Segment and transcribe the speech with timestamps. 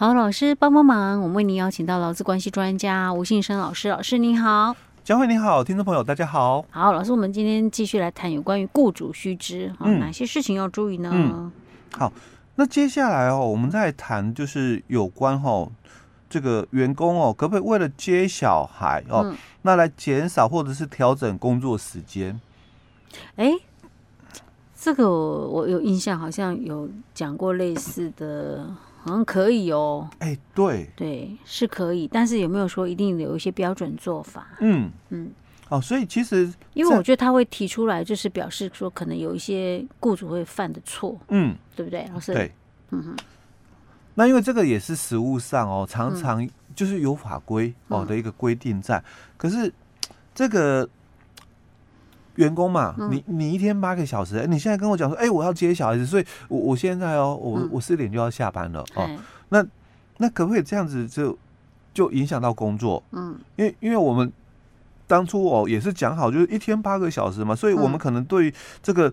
[0.00, 6.64] 好，老师帮帮忙，我们为您邀请到劳资关系专家吴信生老师，老师您好，佳慧你好，听众朋友大家好。
[6.70, 11.10] 好，老师，我们今天继续来谈有关于雇主须知，嗯，哪些事情要注意呢？
[11.12, 11.50] 嗯、
[11.90, 12.12] 好，
[12.54, 15.68] 那接下来哦，我们再谈就是有关哦，
[16.30, 22.40] 这个员工哦，可不可以为了接小孩哦，嗯、那来减少或者是调整工作时间？
[23.34, 23.50] 哎。
[24.80, 28.64] 这个我有印象，好像有讲过类似的，
[29.00, 30.08] 好像可以哦。
[30.18, 34.46] 哎，对，对，是可以，但是有没有说一定有一些标准做法？
[34.60, 35.30] 嗯嗯。
[35.68, 42.32] 哦，所以其实，因为我觉得他会提出来，就是表示说可能有一些雇主会犯的错，嗯，对不对，老师？
[42.32, 42.52] 对，
[42.90, 43.16] 嗯哼。
[44.14, 49.04] 那因为这个也是实务上哦，常常就是有法规哦的一个规定在，嗯、
[49.36, 49.72] 可是
[50.34, 50.88] 这个。
[52.38, 59.04] 员工嘛，嗯、你你一天八个小时，你现在跟我讲说，哎、欸，我要接小孩子，所以我我现在哦，我、嗯、我四点就要下班了哦。
[59.08, 59.66] 嗯、那
[60.18, 61.36] 那可不可以这样子就
[61.92, 63.02] 就影响到工作？
[63.10, 64.32] 嗯，因为因为我们
[65.08, 69.12] 当初哦也是讲好，就是一天八个小时嘛，所以我们可能对这个、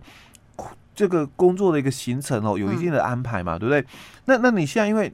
[0.57, 3.83] 嗯、这个工作的一个行程哦有一定的安排嘛，嗯、对不对？
[4.25, 5.11] 那那你现在因为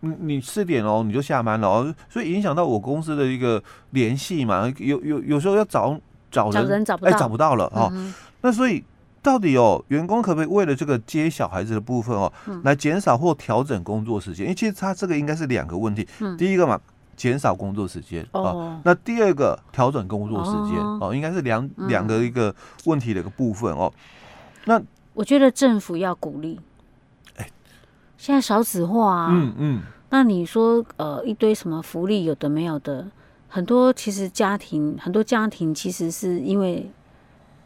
[0.00, 5.96] 你你四点哦你就下班了哦，所以影响到我公司的一个联系嘛，有有有时候要找。
[6.32, 7.88] 找人，找人找不到，哎，找不到了哦。
[7.92, 8.82] 嗯、那所以
[9.22, 14.46] 到底哦，员工可不可以为了这个接小孩子的部分哦，嗯、来减少或调整工作时间？
[14.46, 16.08] 因为其实他这个应该是两个问题。
[16.20, 16.80] 嗯、第一个嘛，
[17.14, 18.40] 减少工作时间啊。
[18.40, 22.52] 哦、那第二个调整工作时间哦，哦，应该是两两个一个
[22.86, 23.92] 问题的一个部分哦。
[24.64, 24.82] 那
[25.14, 26.58] 我觉得政府要鼓励。
[27.36, 27.46] 哎，
[28.16, 29.28] 现在少子化啊。
[29.30, 29.76] 嗯嗯。
[29.76, 29.82] 嗯
[30.14, 33.06] 那你说呃，一堆什么福利有的没有的？
[33.54, 36.90] 很多其实家庭，很多家庭其实是因为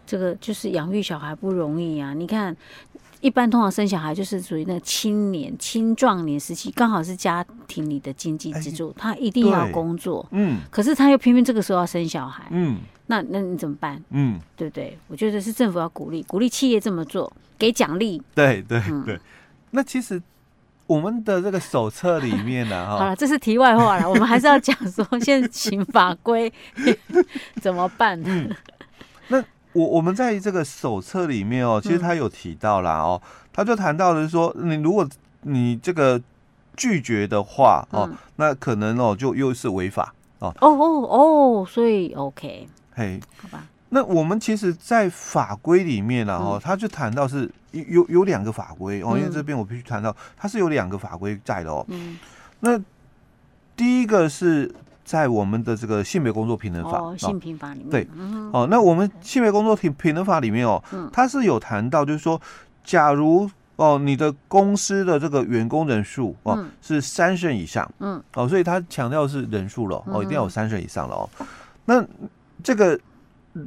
[0.05, 2.12] 这个，就是养育小孩不容易啊。
[2.12, 2.56] 你看，
[3.20, 10.27] 一般通常生小孩就是属于那个青年、青壮年时期，刚好是家庭里的经济支柱，他一定要工作。
[10.33, 10.59] 嗯。
[10.73, 12.48] 可是他又偏偏这个时候要生小孩。
[12.50, 12.81] 嗯。
[13.06, 14.03] 那那你怎么办？
[14.11, 14.98] 嗯，对不对？
[15.06, 18.21] 我觉得是政府要鼓励，鼓励企业这么做，给奖励。
[18.34, 19.21] 对对对。
[19.71, 20.21] 那其实。
[20.87, 24.09] 我们的这个手册里面呢， 哈，好了，这是题外话了。
[24.11, 26.53] 我们还是要讲说，现行法规
[27.61, 28.21] 怎么办？
[28.25, 28.55] 嗯，
[29.29, 29.43] 那
[29.73, 33.21] 我我们在这个手册里面哦，其实他有提到啦哦，
[33.53, 35.07] 他就谈到的是说，你如果
[35.43, 36.21] 你这个
[36.77, 40.55] 拒绝的话哦，那可能哦就又是违法哦。
[40.61, 43.65] 哦哦哦，所以 OK，嘿，好吧。
[43.89, 51.85] 那我们其实，在法规里面呢，哦，他就谈到是有有有两个法规哦，因为这边我必须谈到，它是有两个法规在的哦。
[51.89, 52.19] 嗯。
[52.59, 52.77] 那
[53.77, 54.75] 第一个是
[55.05, 57.91] 在我们的这个性别工作平等法，哦性平法里面。
[57.91, 58.09] 对。
[58.53, 60.83] 哦，那我们性别工作平平等法里面哦，
[61.13, 62.41] 它是有谈到，就是说，
[62.83, 71.31] 假如哦，你的公司的这个员工人数哦是三十人以上，嗯，哦，所以他强调是人数了哦，一定要有三十人以上了哦。
[71.85, 72.05] 那
[72.65, 72.99] 这个。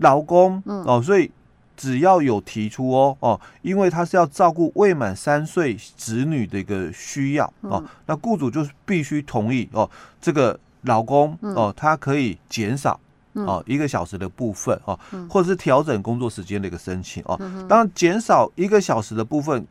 [0.01, 1.29] 劳工哦，所以
[1.75, 9.89] 只要有提出哦哦，因为他是要照顾未满三岁子女的一个需要哦，那雇主就是必须同意哦，
[10.19, 12.99] 这个劳工哦，他可以减少
[13.33, 17.39] 哦一个小时的部分哦，或者是调整工作时间的一个申请哦。
[17.69, 19.65] 当然，减少一个小时的部分，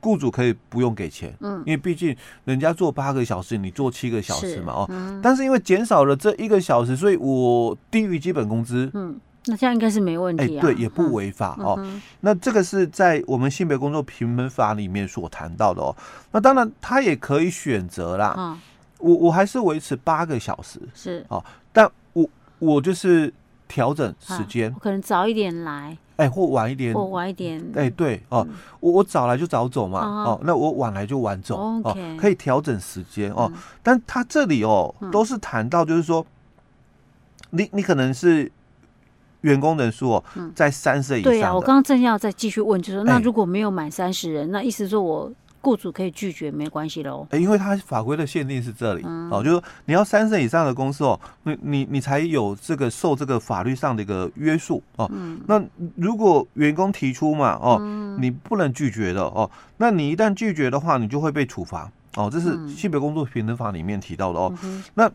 [0.00, 1.32] 雇主可以不用给钱，
[1.64, 5.20] 因为毕竟人家做八个小时，你做七个小时嘛哦。
[5.22, 8.90] 但是因为减少了这一个小时，所以我低于基本工资。
[9.46, 11.84] 那这样应该是没问题啊，对，也不违法哦。
[12.20, 15.94] 那这个是在我们性别工作平等法里面所谈到的哦。
[16.30, 18.56] 那当然，他也可以选择啦。
[18.98, 22.24] 我我还是维持八个小时是哦，但我
[22.60, 23.34] 我就是
[23.66, 28.46] 调整时间，我可能早一点来，哎，或晚一点，或晚一点，哎，对哦，
[28.78, 33.50] 我我早来就早走嘛，哦，那我晚来就晚走哦，可以调整时间哦。
[33.82, 36.24] 但他这里哦，都是谈到就是说，
[37.50, 38.52] 你你可能是。
[39.42, 41.30] 员工人数哦，在三十以上。
[41.30, 45.30] 对啊，我刚刚正要再继续问，就是说，那如果没有满三十人，那意思说我
[45.60, 47.24] 雇主可以拒绝，没关系喽？
[47.32, 55.08] 因为他法规的限定是这里哦，就是说你要三十以上的公司哦，你你你才有这个受这个法律上的一个约束哦。
[55.46, 55.62] 那
[55.96, 57.78] 如果员工提出嘛哦，
[58.18, 62.28] 你不能拒绝的哦，那你一旦拒绝的话，你就会被处罚哦。
[62.28, 64.52] 这是性别工作平等法里面提到的哦。
[64.94, 65.08] 那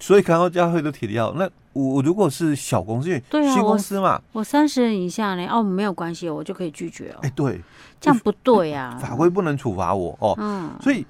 [0.00, 1.48] 所以刚刚佳慧都提到那。
[1.72, 7.20] 我如果是小公司，对啊新公司嘛，我三十人以下呢，哦，没有关系，我就可以拒绝哦。
[7.22, 7.60] 哎，对，
[8.00, 10.34] 这样不对呀， 法规不能处罚我哦。
[10.38, 11.06] 嗯，所以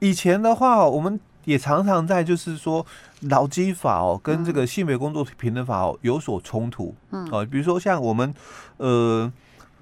[0.00, 2.84] 以前的话，我们也常常在就是说
[3.20, 6.94] 劳基法哦，跟这个性别工作平等法哦有所冲突。
[7.10, 8.34] 嗯，哦，比如说像我们
[8.76, 9.32] 呃，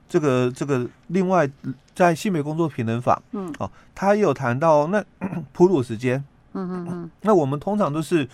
[0.09, 1.51] 这个这个另外
[1.93, 5.05] 在性别工作平等法，嗯，哦，他也有谈到那
[5.53, 6.23] 哺乳时间。
[6.53, 7.11] 嗯嗯嗯。
[7.23, 8.29] 那我们通常都是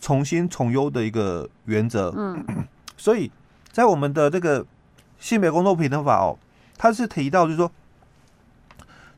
[0.00, 2.12] 从新从优的一个原则。
[2.16, 2.44] 嗯。
[2.96, 3.30] 所以
[3.70, 4.64] 在我们的这个
[5.18, 6.38] 性别工作平等法哦，
[6.78, 7.70] 它是提到就是说，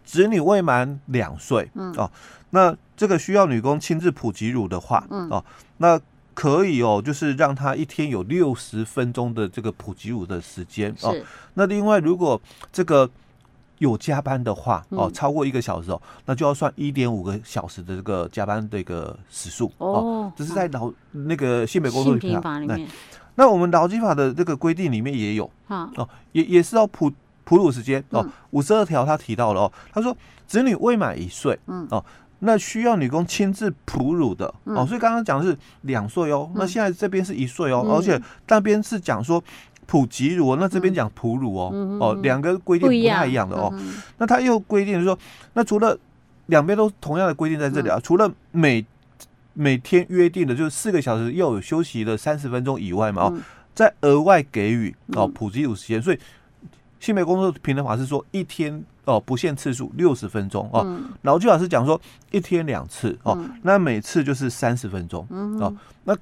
[0.05, 2.11] 子女未满两岁，嗯哦，
[2.51, 5.45] 那这个需要女工亲自普及乳的话，嗯哦，
[5.79, 6.01] 那
[6.33, 11.15] 可以哦，就是让他一天有六十分钟的这个普及乳的时间哦。
[11.55, 12.41] 那另外如果
[12.73, 13.11] 这个
[13.84, 20.32] 有加班的话，哦，超过一个小时哦，那就要算一点五个小时的这个加班的一个时数哦。
[20.36, 22.88] 这是在劳那个性别工作法里面。
[23.36, 27.12] 那我们劳基法的这个规定里面也有啊，哦，也也是要普。
[27.46, 30.16] 哺乳时间哦，五十二条他提到了哦，他说
[30.46, 32.02] 子女未满一岁，嗯哦，
[32.38, 39.44] 那需要女工亲自哺乳的哦，所以刚刚讲的是两岁哦，那现在这边是一岁哦，而且那边是讲说
[39.86, 43.72] 普及乳，那这边讲哺乳哦，哦，两个规定不太一样的哦，
[44.19, 45.19] 那他又规定说，
[45.52, 45.98] 那除了
[46.46, 48.84] 两边都同样的规定在这里啊，除了每
[49.52, 53.38] 每天约定的就是四个小时又有休息的三十分钟以外嘛哦，
[53.75, 56.19] 再额外给予哦普及乳时间，所以。
[57.00, 62.00] 性别工作平等法是说一天哦不限次数六十分钟哦，劳基法是讲说
[62.31, 65.26] 一天两次哦，那每次就是三十分钟
[65.60, 65.70] 哦，
[66.04, 66.16] 那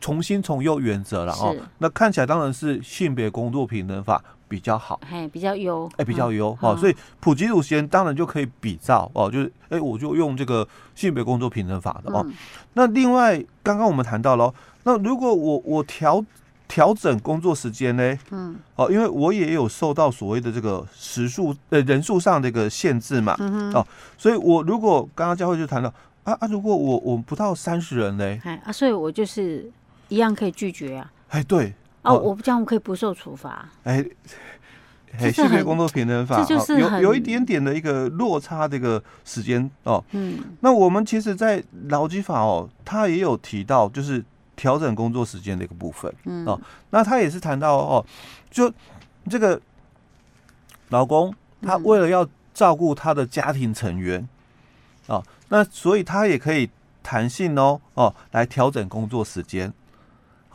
[0.00, 5.90] 从轻从优原则了哦，那看起来当然是性别工作平等法比较好，哎比较优。
[5.96, 12.26] 哎比较优哦，所以普及乳时间当然就可以比照哦，就是哎我就用这个性别工作平等法的哦，
[12.74, 14.52] 那另外刚刚我们谈到了，
[14.84, 16.24] 那如果我我调。
[16.68, 18.18] 调整工作时间呢？
[18.32, 23.86] 嗯，哦，因为我也有受到所谓的这个时数呃人数上的一个限制嘛，嗯哼，哦，
[24.18, 25.88] 所以我如果刚刚佳慧就谈到
[26.24, 28.24] 啊啊，如果我我不到三十人呢？
[28.42, 29.70] 哎啊，所以我就是
[30.08, 31.12] 一样可以拒绝啊。
[31.28, 33.68] 哎，对，哦，我不这样可以不受处罚。
[33.84, 34.04] 哎，
[35.18, 40.02] 哎，性别工作平等法，这就是有有一点点的一个落差这个时间哦。
[40.12, 44.24] 嗯，那我们其实，在劳基法哦，他也有提到，就是。
[44.56, 46.58] 调整工作时间的一个部分，嗯哦，
[46.88, 48.06] 那他也是谈到哦，
[48.50, 48.72] 就
[49.28, 49.60] 这个
[50.88, 51.30] 老公
[51.60, 54.26] 他为了要照顾他的家庭成员，
[55.08, 56.70] 哦，那所以他也可以
[57.02, 59.70] 弹性哦哦来调整工作时间，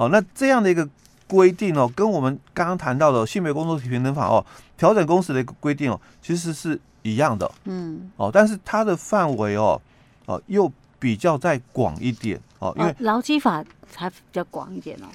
[0.02, 0.90] 好，那这样的一个
[1.28, 4.44] 规定哦，跟我们刚刚谈到的性别工作平等法哦，
[4.76, 8.10] 调整工时的一个规定哦，其实是一样的，嗯。
[8.18, 9.80] 哦，但是它的范围哦
[10.26, 12.40] 哦又比较再广一点。
[12.58, 13.64] 哦，因为劳基法。
[13.94, 15.06] 才比较广一点哦，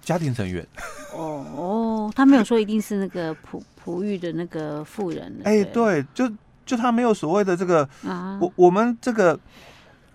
[0.00, 0.66] 家庭成员。
[1.14, 6.26] 哦哦，他没有说一定是那个哺哺育的那个妇人，哎、欸，对，就
[6.64, 9.38] 就他没有所谓的这个啊，我我们这个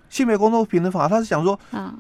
[0.10, 1.94] 性别工作平等法，他是想说啊，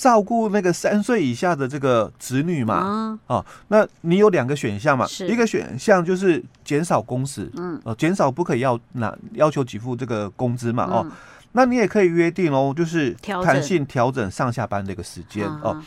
[0.00, 11.06] 照顾那个三岁以下的这个子女嘛，啊，哦、那你有两个选项嘛，一个选项就是减少工时，嗯，哦，减少不可以要拿要求给付这个工资嘛，嗯、哦。
[11.52, 13.12] 那你也可以约定哦，就是
[13.44, 15.78] 弹性调整上下班的一个时间哦。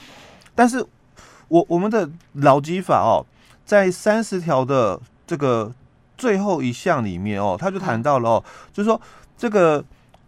[0.53, 0.85] 但是
[1.47, 3.25] 我我们的劳基法哦，
[3.65, 5.73] 在三十条的这个
[6.15, 9.01] 最后一项里面哦，他就谈到了哦，就是说
[9.35, 9.83] 这个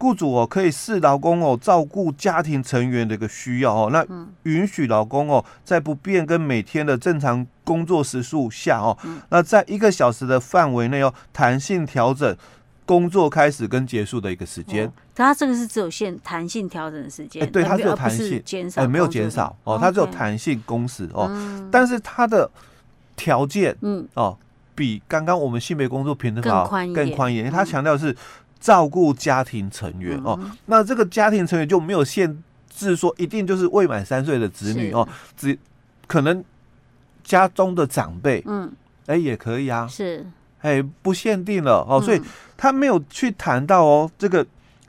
[0.05, 4.05] 雇主哦可以视劳工哦照顾家庭成员的一个需要哦，那
[4.43, 8.97] 允许劳工哦在不变跟每天的正常工作时数下哦，
[9.29, 12.35] 那在一个小时的范围内哦弹性调整。
[12.87, 21.27] 工作开始跟结束的一个时间，它这个是只有限弹性调整的时间，哎，对，它只有弹性，减少，哎，没有减少哦，它只有弹性工时哦，
[21.71, 22.47] 但是它的
[23.15, 24.37] 条件，嗯，哦，
[24.75, 28.15] 比刚刚我们性别工作平等法更宽一点，它强调是
[28.65, 35.07] 照顾家庭成员哦，那这个家庭成员就没有限制说一定就是未满三岁的子女哦，
[35.37, 35.55] 只
[36.07, 36.43] 可能
[37.23, 38.73] 家中的长辈，嗯，
[39.05, 40.25] 哎，也可以啊，是。
[40.61, 42.19] 哎，不限定了哦，所以
[42.57, 44.43] 他没有去谈到哦这个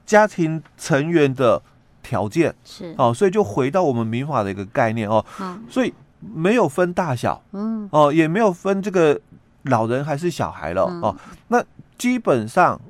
[0.07, 1.61] 家庭成员的
[2.03, 2.95] 条件是。
[2.97, 5.23] 哦，所以就回到我们民法的一个概念哦，
[5.69, 7.87] 所以没有分大小，嗯。
[7.93, 9.21] 哦，也没有分这个
[9.65, 11.15] 老人还是小孩了哦，
[11.49, 11.63] 那
[11.99, 12.81] 基本上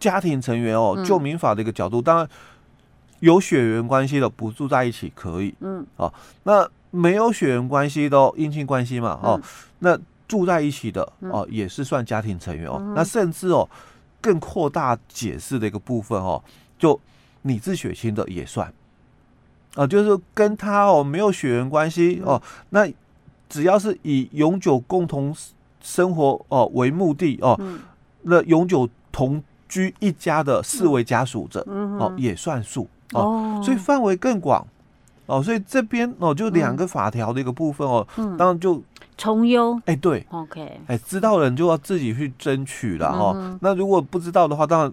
[0.00, 2.28] 家庭成员哦，就民法的一个角度，当然
[3.20, 5.86] 有血缘关系的不住在一起可以，嗯。
[5.96, 9.40] 哦，那没有血缘关系的姻亲关系嘛，哦
[9.78, 9.96] 那。
[10.30, 12.80] 住在一起的哦，也是算家庭成员哦。
[12.94, 13.68] 那甚至哦，
[14.20, 16.40] 更扩大解释的一个部分哦，
[16.78, 17.00] 就
[17.42, 18.72] 拟制血亲的也算。
[19.74, 22.88] 啊，就是跟他哦没有血缘关系哦，那
[23.48, 25.34] 只要是以永久共同
[25.80, 27.60] 生活哦为目的哦，
[28.22, 34.66] 那永久同居一家的四位家属者哦也算数哦，所以范围更广
[35.24, 38.82] 哦，所以这边哦就两个法条的一个部分哦，当然就。
[39.22, 43.58] 从优哎，对，OK，哎，知道的人就要自己去争取了哈。
[43.60, 44.90] 那如果不知道的话，当然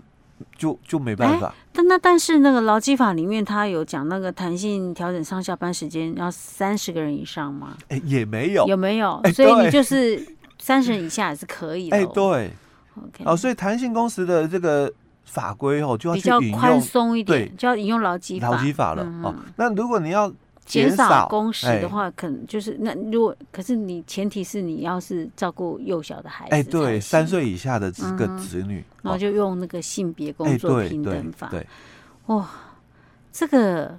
[0.57, 1.55] 就就没办法。
[1.71, 7.77] 但那但是那个劳基法里面，他有讲那个弹性调整上下班时间要三十个人以上吗？
[7.87, 9.21] 哎，也没有，有没有？
[9.33, 10.21] 所以你就是
[10.59, 11.95] 三十人以下也是可以的。
[11.95, 12.51] 哎，对
[13.05, 13.23] ，OK。
[13.25, 14.91] 哦，所以弹性工时的这个
[15.25, 19.03] 法规哦，就要比较宽松一点，就要引用劳基法劳基法了。
[19.23, 20.31] 哦，那如果你要。
[20.67, 31.65] 减少工时的话，可能就是那如果可是你前提是你要是照顾幼小的孩子，哎，对，三岁以下的这个子女，然后就用那个性别工作平等法，对，
[32.25, 32.45] 哇，
[33.31, 33.97] 这个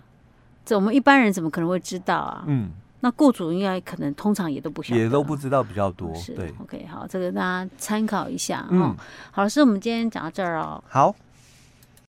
[0.62, 2.44] 这我们一般人怎么可能会知道啊？
[2.46, 2.68] 嗯，
[3.00, 8.96] 那雇主应该可能通常也都不晓得，也都不知道比较多，是对，OK，好，这个大家参考一下哈。
[9.30, 11.14] 好，老师，我们今天讲到这儿哦，好。